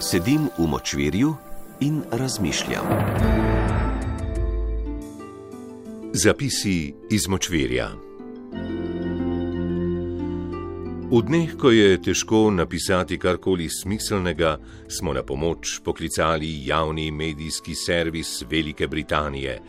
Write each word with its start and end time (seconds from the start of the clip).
Sedim 0.00 0.46
v 0.58 0.66
močvirju 0.66 1.34
in 1.80 2.02
razmišljam. 2.10 2.84
Zapisi 6.12 6.94
iz 7.10 7.28
močvirja. 7.28 7.88
V 11.10 11.22
dneh, 11.26 11.56
ko 11.58 11.70
je 11.70 11.98
težko 12.02 12.50
napisati 12.50 13.18
karkoli 13.18 13.66
smiselnega, 13.68 14.58
smo 14.88 15.12
na 15.12 15.22
pomoč 15.22 15.80
poklicali 15.84 16.66
javni 16.66 17.10
medijski 17.10 17.74
servis 17.74 18.42
Velike 18.50 18.86
Britanije. 18.86 19.60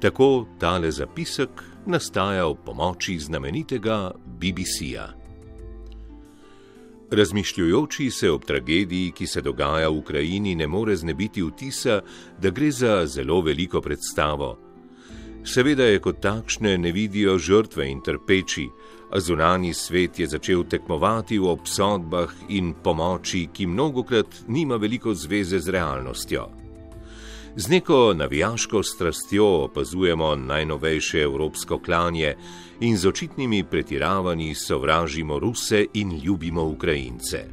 Tako 0.00 0.46
tale 0.60 0.90
zapisek 0.90 1.64
nastaja 1.86 2.46
ob 2.46 2.58
pomoči 2.64 3.18
znamenitega 3.18 4.10
BBC-ja. 4.26 5.17
Razmišljujoči 7.10 8.10
se 8.10 8.30
ob 8.30 8.44
tragediji, 8.44 9.12
ki 9.12 9.26
se 9.26 9.40
dogaja 9.40 9.88
v 9.88 9.96
Ukrajini, 9.98 10.54
ne 10.54 10.66
more 10.66 10.96
znebiti 10.96 11.42
vtisa, 11.42 12.00
da 12.40 12.50
gre 12.50 12.70
za 12.70 13.06
zelo 13.06 13.40
veliko 13.40 13.80
predstavo. 13.80 14.58
Seveda 15.44 15.84
je 15.84 16.00
kot 16.04 16.20
takšne 16.20 16.78
ne 16.78 16.92
vidijo 16.92 17.38
žrtve 17.38 17.88
in 17.90 18.02
trpeči, 18.04 18.68
a 19.10 19.20
zunani 19.20 19.74
svet 19.74 20.18
je 20.18 20.26
začel 20.26 20.64
tekmovati 20.68 21.38
v 21.38 21.48
obsodbah 21.48 22.34
in 22.48 22.74
pomoči, 22.84 23.48
ki 23.52 23.66
mnogokrat 23.66 24.42
nima 24.48 24.76
veliko 24.76 25.14
zveze 25.14 25.58
z 25.58 25.68
realnostjo. 25.68 26.67
Z 27.60 27.68
neko 27.68 28.14
navijaško 28.14 28.82
strastjo 28.82 29.46
opazujemo 29.46 30.36
najnovejše 30.36 31.18
evropsko 31.18 31.78
klanje 31.78 32.34
in 32.80 32.96
z 32.96 33.08
očitnimi 33.08 33.64
pretiravanji 33.64 34.54
sovražimo 34.54 35.38
Ruse 35.38 35.86
in 35.94 36.20
ljubimo 36.24 36.62
Ukrajince. 36.64 37.44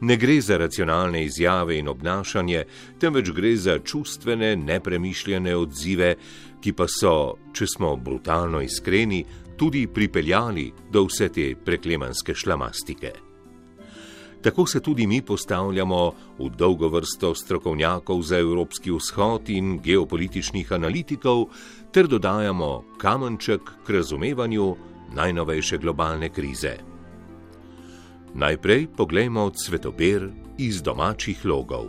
Ne 0.00 0.16
gre 0.16 0.40
za 0.40 0.56
racionalne 0.56 1.24
izjave 1.24 1.78
in 1.78 1.88
obnašanje, 1.88 2.64
temveč 3.00 3.30
gre 3.30 3.56
za 3.56 3.78
čustvene, 3.78 4.56
nepremišljene 4.56 5.56
odzive, 5.56 6.14
ki 6.60 6.72
pa 6.72 6.86
so, 7.00 7.34
če 7.52 7.66
smo 7.66 7.96
brutalno 7.96 8.60
iskreni, 8.62 9.24
tudi 9.56 9.86
pripeljali 9.86 10.72
do 10.90 11.08
vse 11.10 11.28
te 11.28 11.54
preklemanske 11.64 12.34
šlamastike. 12.34 13.23
Tako 14.44 14.66
se 14.66 14.80
tudi 14.80 15.06
mi 15.06 15.22
postavljamo 15.22 16.12
v 16.38 16.48
dolgo 16.56 16.88
vrsto 16.88 17.34
strokovnjakov 17.34 18.22
za 18.22 18.38
Evropski 18.38 18.92
vzhod 18.92 19.48
in 19.48 19.78
geopolitičnih 19.80 20.72
analitikov, 20.72 21.46
ter 21.92 22.06
dodajamo 22.06 22.84
kamenček 23.00 23.60
k 23.86 23.90
razumevanju 23.90 24.76
najnovejše 25.16 25.78
globalne 25.78 26.28
krize. 26.28 26.76
Najprej 28.34 28.86
poglejmo 28.96 29.50
cvetober 29.50 30.28
iz 30.58 30.82
domačih 30.82 31.44
logov. 31.44 31.88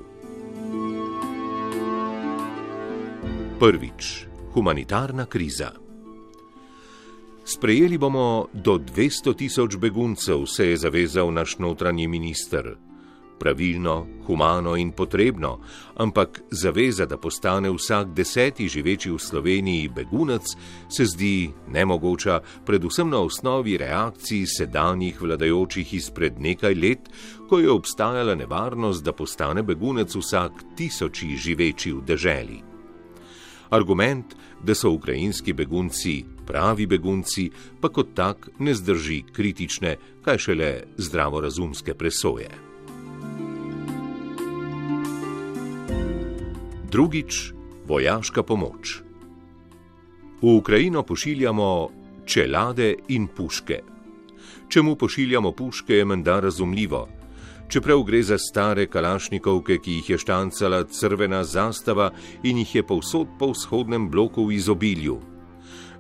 Prvič, 3.60 4.28
humanitarna 4.54 5.26
kriza. 5.26 5.85
Sprejeli 7.56 7.98
bomo 7.98 8.50
do 8.54 8.76
200 8.76 9.32
tisoč 9.36 9.78
beguncev, 9.80 10.44
se 10.46 10.68
je 10.68 10.78
zavezal 10.78 11.32
naš 11.32 11.56
notranji 11.58 12.08
minister. 12.08 12.76
Pravilno, 13.40 14.08
humano 14.28 14.76
in 14.76 14.92
potrebno, 14.92 15.60
ampak 15.96 16.42
zaveza, 16.52 17.06
da 17.06 17.18
postane 17.18 17.72
vsak 17.72 18.12
deseti 18.12 18.68
živeči 18.68 19.12
v 19.12 19.20
Sloveniji 19.20 19.88
begunec, 19.88 20.52
se 20.92 21.06
zdi 21.06 21.54
nemogoča, 21.72 22.42
predvsem 22.66 23.10
na 23.10 23.24
osnovi 23.24 23.78
reakcij 23.78 24.44
sedanjih 24.58 25.22
vladajočih 25.22 25.94
izpred 25.94 26.36
nekaj 26.40 26.76
let, 26.76 27.10
ko 27.48 27.60
je 27.60 27.72
obstajala 27.72 28.36
nevarnost, 28.36 29.04
da 29.04 29.16
postane 29.16 29.64
begunec 29.64 30.12
vsak 30.12 30.76
tisoči 30.76 31.38
živeči 31.40 31.96
v 31.96 32.04
deželi. 32.04 32.60
Argument, 33.70 34.36
da 34.64 34.76
so 34.76 34.92
ukrajinski 34.92 35.54
begunci 35.54 36.35
pravi 36.46 36.86
begunci, 36.86 37.50
pa 37.82 37.90
kot 37.90 38.14
tak 38.14 38.50
ne 38.60 38.74
zdrži 38.74 39.24
kritične, 39.34 39.96
kaj 40.26 40.38
šele 40.38 40.72
zdravorazumske 40.98 41.94
presoje. 41.94 42.50
Drugič, 46.92 47.54
vojaška 47.88 48.44
pomoč. 48.44 49.02
V 50.42 50.56
Ukrajino 50.58 51.04
pošiljamo 51.04 51.90
čelade 52.26 52.94
in 53.08 53.28
puške. 53.28 53.82
Čemu 54.70 54.96
pošiljamo 54.96 55.52
puške, 55.52 55.94
je 55.94 56.06
menda 56.06 56.40
razumljivo. 56.40 57.08
Čeprav 57.68 58.04
gre 58.04 58.24
za 58.24 58.38
stare 58.38 58.86
kalašnikovke, 58.88 59.78
ki 59.78 59.92
jih 59.92 60.10
je 60.10 60.18
štancala 60.18 60.84
crvena 60.84 61.44
zastava 61.44 62.12
in 62.44 62.58
jih 62.58 62.76
je 62.76 62.84
povsod 62.84 63.28
po 63.40 63.52
vzhodnem 63.52 64.10
bloku 64.10 64.46
v 64.46 64.56
izobilju 64.56 65.35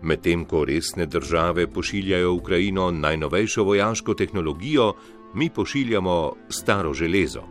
medtem 0.01 0.45
ko 0.45 0.65
resne 0.65 1.05
države 1.05 1.67
pošiljajo 1.67 2.31
v 2.31 2.35
Ukrajino 2.35 2.91
najnovejšo 2.91 3.63
vojaško 3.63 4.13
tehnologijo, 4.13 4.93
mi 5.33 5.49
pošiljamo 5.49 6.33
staro 6.49 6.93
železo. 6.93 7.43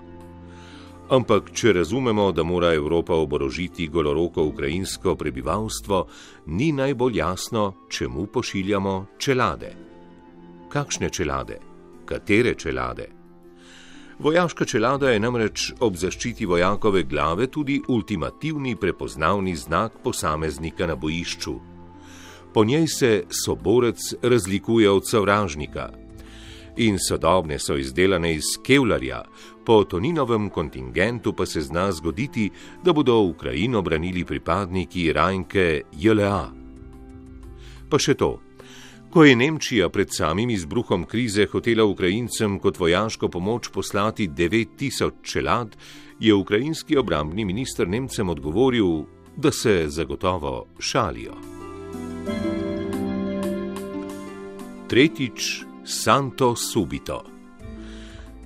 Ampak, 1.11 1.51
če 1.53 1.73
razumemo, 1.73 2.31
da 2.33 2.43
mora 2.43 2.73
Evropa 2.75 3.15
oborožiti 3.15 3.89
goloroko 3.89 4.45
ukrajinsko 4.45 5.15
prebivalstvo, 5.17 6.07
ni 6.47 6.73
najbolj 6.73 7.19
jasno, 7.19 7.73
čemu 7.89 8.27
pošiljamo 8.27 9.07
čelade. 9.19 9.75
Kakšne 10.73 11.11
čelade? 11.11 11.59
Katere 12.05 12.55
čelade? 12.55 13.07
Vojaška 14.19 14.65
čelada 14.65 15.11
je 15.11 15.21
namreč 15.21 15.73
ob 15.81 15.97
zaščiti 15.97 16.47
vojakove 16.47 17.03
glave 17.03 17.47
tudi 17.47 17.81
ultimativni 17.89 18.77
prepoznavni 18.77 19.57
znak 19.57 19.93
posameznika 20.03 20.87
na 20.87 20.95
bojišču, 20.97 21.55
po 22.55 22.65
njej 22.65 22.87
se 22.87 23.23
soborec 23.45 24.15
razlikuje 24.23 24.91
od 24.91 25.03
sovražnika. 25.11 25.91
In 26.77 26.99
sodobne 27.09 27.59
so 27.59 27.77
izdelane 27.77 28.35
iz 28.35 28.45
kevlarja, 28.67 29.25
po 29.65 29.85
Toninovem 29.85 30.51
kontingentu 30.51 31.33
pa 31.33 31.47
se 31.47 31.61
zna 31.61 31.93
zgoditi, 31.93 32.51
da 32.85 32.93
bodo 32.93 33.19
Ukrajino 33.19 33.83
branili 33.83 34.25
pripadniki 34.25 35.13
Rajnke 35.13 35.83
JLA. 35.93 36.53
Pa 37.91 37.99
še 37.99 38.15
to. 38.15 38.41
Ko 39.11 39.25
je 39.25 39.37
Nemčija 39.37 39.89
pred 39.89 40.11
samim 40.11 40.51
izbruhom 40.51 41.05
krize 41.07 41.47
hotela 41.47 41.85
Ukrajincem 41.85 42.59
kot 42.59 42.79
vojaško 42.79 43.29
pomoč 43.29 43.69
poslati 43.69 44.29
9000 44.29 45.11
čelad, 45.23 45.77
je 46.21 46.35
ukrajinski 46.35 46.97
obrambni 46.97 47.45
minister 47.45 47.89
Nemcem 47.89 48.29
odgovoril, 48.29 49.05
da 49.37 49.51
se 49.51 49.85
zagotovo 49.87 50.67
šalijo. 50.79 51.54
Tretjič, 54.95 55.65
Santo 55.85 56.55
Subito. 56.57 57.25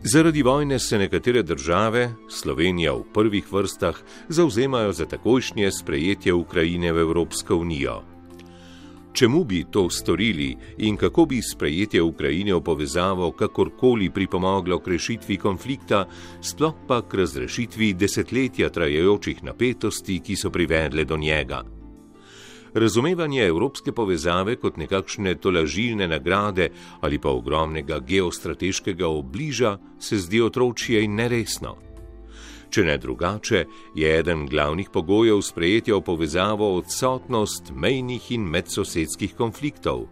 Zaradi 0.03 0.43
vojne 0.43 0.79
se 0.79 0.99
nekatere 0.99 1.43
države, 1.43 2.15
Slovenija 2.29 2.95
v 2.95 3.03
prvih 3.13 3.53
vrstah, 3.53 4.01
zauzemajo 4.29 4.93
za 4.93 5.05
takojšnje 5.05 5.71
sprejetje 5.71 6.33
Ukrajine 6.33 6.93
v 6.93 7.05
Evropsko 7.05 7.57
unijo. 7.57 8.01
Čemu 9.13 9.45
bi 9.45 9.65
to 9.71 9.91
storili 9.91 10.57
in 10.79 10.97
kako 10.97 11.27
bi 11.27 11.43
sprejetje 11.43 12.03
Ukrajine 12.03 12.55
v 12.55 12.65
povezavo 12.65 13.33
kakorkoli 13.33 14.11
pripomoglo 14.11 14.81
k 14.81 14.89
rešitvi 14.89 15.37
konflikta, 15.37 16.07
sploh 16.41 16.75
pa 16.89 17.03
k 17.03 17.15
razrešitvi 17.15 17.93
desetletja 17.93 18.71
trajajočih 18.71 19.45
napetosti, 19.45 20.23
ki 20.25 20.37
so 20.37 20.51
privedle 20.51 21.05
do 21.05 21.17
njega? 21.17 21.78
Razumevanje 22.79 23.43
evropske 23.43 23.93
povezave 23.93 24.55
kot 24.57 24.77
nekakšne 24.79 25.35
tolažilne 25.43 26.07
nagrade 26.09 26.69
ali 27.01 27.19
pa 27.19 27.29
ogromnega 27.29 27.99
geostrateškega 27.99 29.09
obliža 29.09 29.79
se 29.99 30.19
zdi 30.19 30.41
otročje 30.41 31.03
in 31.03 31.15
neresno. 31.15 31.75
Če 32.71 32.85
ne 32.85 32.99
drugače, 32.99 33.65
je 33.95 34.13
eden 34.19 34.47
glavnih 34.47 34.91
pogojev 34.95 35.43
sprejetja 35.43 35.97
v 35.97 36.05
povezavo 36.07 36.69
odsotnost 36.77 37.73
mejnih 37.75 38.31
in 38.37 38.47
medsosedskih 38.47 39.35
konfliktov. 39.35 40.07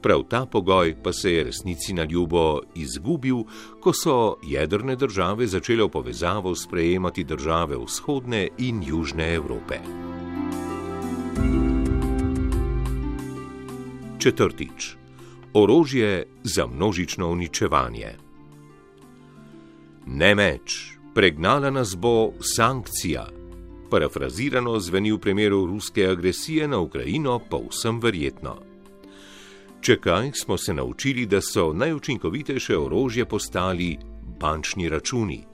Prav 0.00 0.24
ta 0.30 0.46
pogoj 0.46 0.94
pa 1.02 1.12
se 1.12 1.32
je 1.34 1.44
resnici 1.44 1.92
na 1.92 2.06
ljubo 2.08 2.62
izgubil, 2.74 3.42
ko 3.80 3.92
so 3.92 4.38
jedrne 4.42 4.96
države 4.96 5.46
začele 5.46 5.84
v 5.84 5.92
povezavo 5.98 6.54
sprejemati 6.54 7.24
države 7.24 7.76
vzhodne 7.84 8.48
in 8.58 8.80
južne 8.86 9.34
Evrope. 9.34 10.09
Četrtič. 14.20 14.96
Orožje 15.54 16.26
za 16.42 16.66
množično 16.66 17.28
uničevanje. 17.28 18.08
Ne 20.06 20.34
meč, 20.34 20.92
pregnala 21.14 21.70
nas 21.70 21.96
bo 21.96 22.32
sankcija. 22.40 23.26
Parafrazirano 23.90 24.80
zveni 24.80 25.12
v 25.12 25.18
primeru 25.18 25.66
ruske 25.66 26.06
agresije 26.06 26.68
na 26.68 26.78
Ukrajino 26.78 27.38
povsem 27.50 28.00
verjetno. 28.00 28.58
Če 29.80 29.96
kaj 29.96 30.30
smo 30.34 30.58
se 30.58 30.74
naučili, 30.74 31.26
da 31.26 31.40
so 31.40 31.72
najučinkovitejše 31.72 32.76
orožje 32.78 33.24
postali 33.24 33.96
bančni 34.40 34.88
računi. 34.88 35.44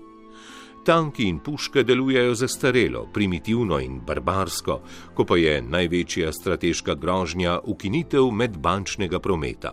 Tanki 0.86 1.24
in 1.26 1.40
puške 1.42 1.82
delujejo 1.82 2.34
zastarelo, 2.34 3.08
primitivno 3.12 3.80
in 3.82 3.96
barbarsko, 4.06 4.76
ko 5.18 5.24
pa 5.26 5.34
je 5.34 5.56
največja 5.58 6.30
strateška 6.32 6.94
grožnja 6.94 7.56
ukinitev 7.64 8.30
medbančnega 8.30 9.18
prometa. 9.18 9.72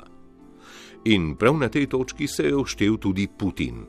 In 1.14 1.36
prav 1.38 1.60
na 1.62 1.70
tej 1.70 1.86
točki 1.94 2.28
se 2.28 2.48
je 2.50 2.64
vštel 2.66 2.98
tudi 2.98 3.28
Putin. 3.28 3.86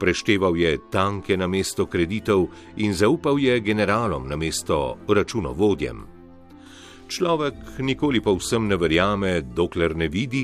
Prešteval 0.00 0.56
je 0.56 0.74
tanke 0.90 1.36
na 1.36 1.46
mesto 1.46 1.86
kreditov 1.86 2.48
in 2.76 2.94
zaupal 2.94 3.38
je 3.38 3.60
generalom 3.60 4.26
na 4.28 4.36
mesto 4.36 4.98
računovodjem. 5.08 6.06
Človek 7.08 7.78
nikoli 7.78 8.20
povsem 8.20 8.66
ne 8.68 8.76
verjame, 8.76 9.40
dokler 9.40 9.94
ne 9.96 10.08
vidi, 10.08 10.42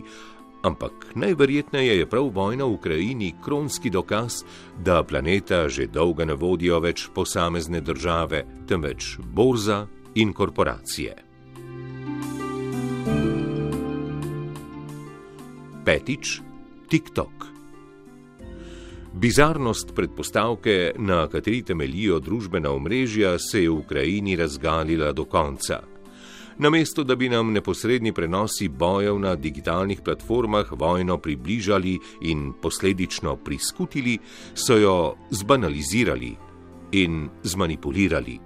ampak 0.65 1.13
najverjetneje 1.15 1.99
je 1.99 2.07
prav 2.09 2.31
vojna 2.33 2.65
v 2.65 2.73
Ukrajini 2.73 3.35
kronski 3.45 3.91
dokaz, 3.91 4.43
da 4.81 5.03
planeta 5.05 5.69
že 5.69 5.87
dolgo 5.87 6.25
ne 6.25 6.35
vodijo 6.35 6.81
več 6.81 7.09
posamezne 7.15 7.81
države, 7.81 8.45
temveč 8.69 9.19
borza 9.21 9.87
in 10.15 10.33
korporacije. 10.33 11.15
Petič, 15.85 16.41
TikTok. 16.89 17.45
Bizarnost 19.15 19.93
predpostavke, 19.95 20.93
na 20.99 21.29
kateri 21.29 21.63
temeljijo 21.63 22.19
družbena 22.21 22.73
omrežja, 22.73 23.37
se 23.39 23.63
je 23.63 23.71
v 23.71 23.77
Ukrajini 23.85 24.37
razgalila 24.37 25.13
do 25.13 25.25
konca. 25.25 25.94
Namesto 26.59 27.05
da 27.05 27.17
bi 27.17 27.29
nam 27.29 27.53
neposredni 27.53 28.13
prenosi 28.13 28.69
bojev 28.69 29.19
na 29.19 29.35
digitalnih 29.35 30.01
platformah 30.05 30.73
vojno 30.73 31.19
približali 31.19 31.99
in 32.21 32.53
posledično 32.63 33.37
priskutili, 33.37 34.19
so 34.55 34.77
jo 34.77 35.15
zbanalizirali 35.31 36.37
in 36.93 37.29
zmanipulirali. 37.43 38.39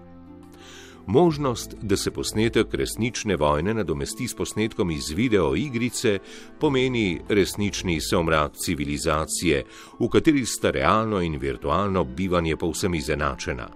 Možnost, 1.06 1.75
da 1.82 1.96
se 1.96 2.10
posnetek 2.10 2.75
resnične 2.75 3.37
vojne 3.37 3.75
nadomesti 3.75 4.28
s 4.28 4.34
posnetkom 4.34 4.90
iz 4.90 5.11
videoigrice, 5.11 6.19
pomeni 6.61 7.20
resnični 7.28 8.00
somrak 8.00 8.56
civilizacije, 8.56 9.64
v 10.00 10.08
kateri 10.08 10.46
sta 10.46 10.70
realno 10.70 11.20
in 11.20 11.38
virtualno 11.38 12.04
bivanje 12.04 12.56
povsem 12.56 12.94
izenačena. 12.94 13.69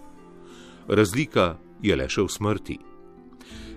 Razlika 0.88 1.58
je 1.82 1.96
le 1.96 2.08
še 2.08 2.22
v 2.22 2.28
smrti. 2.28 2.91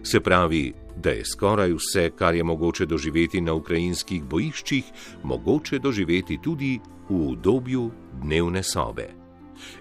Se 0.06 0.19
pravi, 0.19 0.74
da 0.96 1.10
je 1.10 1.25
skoraj 1.25 1.74
vse, 1.74 2.10
kar 2.16 2.36
je 2.36 2.44
mogoče 2.44 2.86
doživeti 2.86 3.42
na 3.42 3.54
ukrajinskih 3.54 4.24
bojiščih, 4.24 4.92
mogoče 5.24 5.80
doživeti 5.80 6.38
tudi 6.44 6.80
v 7.10 7.22
obdobju 7.31 7.90
dnevne 8.22 8.63
sobe. 8.63 9.07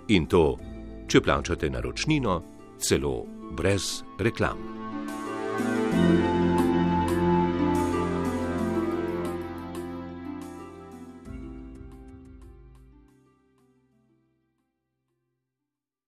In 0.09 0.27
to, 0.27 0.59
če 1.07 1.21
plačate 1.21 1.71
naročnino, 1.71 2.41
celo 2.81 3.27
brez 3.53 4.01
reklam. 4.19 4.84